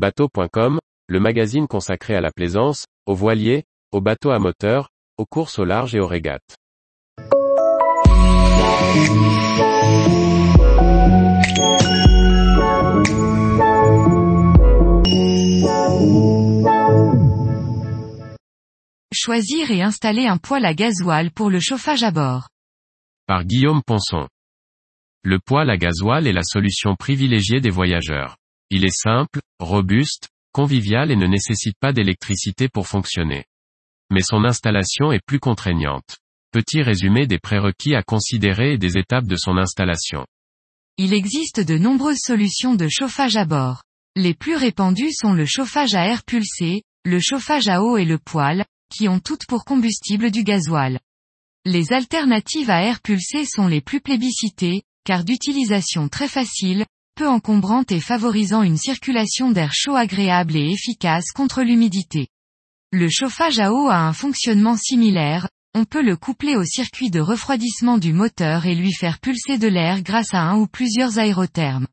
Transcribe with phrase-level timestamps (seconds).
[0.00, 0.78] Bateau.com,
[1.08, 4.88] le magazine consacré à la plaisance, aux voiliers, aux bateaux à moteur,
[5.18, 6.56] aux courses au large et aux régates.
[19.12, 22.48] Choisir et installer un poêle à gasoil pour le chauffage à bord.
[23.26, 24.28] Par Guillaume Ponson.
[25.24, 28.39] Le poêle à gasoil est la solution privilégiée des voyageurs.
[28.70, 33.44] Il est simple, robuste, convivial et ne nécessite pas d'électricité pour fonctionner.
[34.10, 36.18] Mais son installation est plus contraignante.
[36.52, 40.24] Petit résumé des prérequis à considérer et des étapes de son installation.
[40.98, 43.82] Il existe de nombreuses solutions de chauffage à bord.
[44.16, 48.18] Les plus répandues sont le chauffage à air pulsé, le chauffage à eau et le
[48.18, 50.98] poêle, qui ont toutes pour combustible du gasoil.
[51.64, 57.92] Les alternatives à air pulsé sont les plus plébiscitées, car d'utilisation très facile, peu encombrante
[57.92, 62.28] et favorisant une circulation d'air chaud agréable et efficace contre l'humidité.
[62.92, 67.20] Le chauffage à eau a un fonctionnement similaire, on peut le coupler au circuit de
[67.20, 71.86] refroidissement du moteur et lui faire pulser de l'air grâce à un ou plusieurs aérothermes.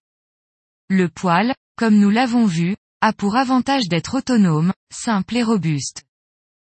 [0.90, 6.06] Le poêle, comme nous l'avons vu, a pour avantage d'être autonome, simple et robuste.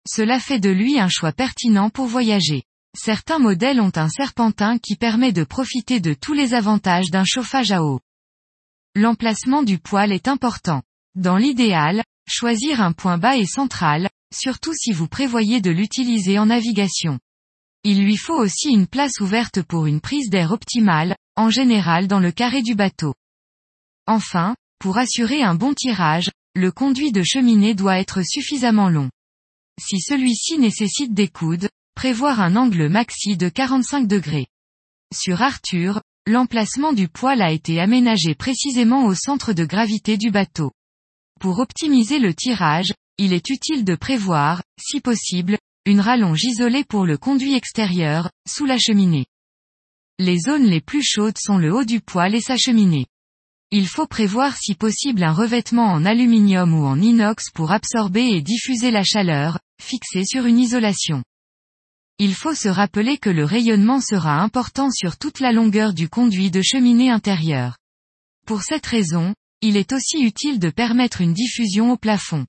[0.07, 2.63] Cela fait de lui un choix pertinent pour voyager.
[2.95, 7.71] Certains modèles ont un serpentin qui permet de profiter de tous les avantages d'un chauffage
[7.71, 7.99] à eau.
[8.97, 10.81] L'emplacement du poêle est important.
[11.13, 16.47] Dans l'idéal, choisir un point bas et central, surtout si vous prévoyez de l'utiliser en
[16.47, 17.19] navigation.
[17.83, 22.19] Il lui faut aussi une place ouverte pour une prise d'air optimale, en général dans
[22.19, 23.13] le carré du bateau.
[24.07, 29.11] Enfin, pour assurer un bon tirage, le conduit de cheminée doit être suffisamment long.
[29.79, 34.47] Si celui-ci nécessite des coudes, prévoir un angle maxi de 45 degrés.
[35.13, 40.71] Sur Arthur, l'emplacement du poêle a été aménagé précisément au centre de gravité du bateau.
[41.39, 47.05] Pour optimiser le tirage, il est utile de prévoir, si possible, une rallonge isolée pour
[47.05, 49.25] le conduit extérieur, sous la cheminée.
[50.19, 53.05] Les zones les plus chaudes sont le haut du poêle et sa cheminée.
[53.71, 58.41] Il faut prévoir si possible un revêtement en aluminium ou en inox pour absorber et
[58.41, 61.23] diffuser la chaleur, fixé sur une isolation.
[62.19, 66.49] Il faut se rappeler que le rayonnement sera important sur toute la longueur du conduit
[66.49, 67.77] de cheminée intérieure.
[68.47, 72.47] Pour cette raison, il est aussi utile de permettre une diffusion au plafond.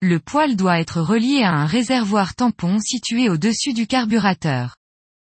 [0.00, 4.76] Le poêle doit être relié à un réservoir tampon situé au-dessus du carburateur.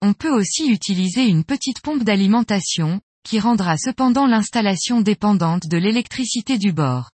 [0.02, 6.58] On peut aussi utiliser une petite pompe d'alimentation, qui rendra cependant l'installation dépendante de l'électricité
[6.58, 7.10] du bord.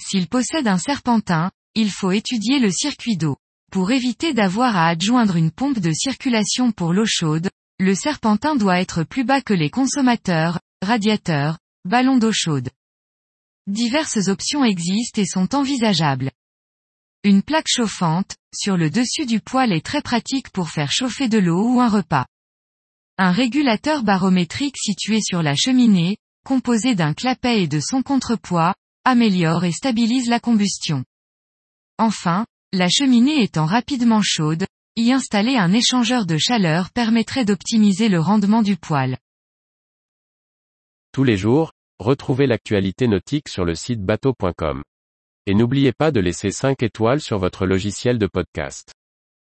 [0.00, 3.36] S'il possède un serpentin, il faut étudier le circuit d'eau.
[3.70, 7.48] Pour éviter d'avoir à adjoindre une pompe de circulation pour l'eau chaude,
[7.78, 12.68] le serpentin doit être plus bas que les consommateurs, radiateurs, ballons d'eau chaude.
[13.68, 16.32] Diverses options existent et sont envisageables.
[17.22, 21.38] Une plaque chauffante, sur le dessus du poêle est très pratique pour faire chauffer de
[21.38, 22.26] l'eau ou un repas.
[23.18, 29.62] Un régulateur barométrique situé sur la cheminée, composé d'un clapet et de son contrepoids, améliore
[29.62, 31.04] et stabilise la combustion.
[31.98, 34.64] Enfin, la cheminée étant rapidement chaude,
[34.96, 39.18] y installer un échangeur de chaleur permettrait d'optimiser le rendement du poêle.
[41.12, 44.82] Tous les jours, retrouvez l'actualité nautique sur le site bateau.com.
[45.46, 48.92] Et n'oubliez pas de laisser 5 étoiles sur votre logiciel de podcast.